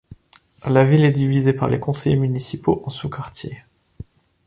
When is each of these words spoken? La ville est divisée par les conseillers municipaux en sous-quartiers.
La 0.67 0.83
ville 0.83 1.03
est 1.03 1.11
divisée 1.11 1.53
par 1.53 1.69
les 1.69 1.79
conseillers 1.79 2.15
municipaux 2.15 2.81
en 2.85 2.89
sous-quartiers. 2.89 3.59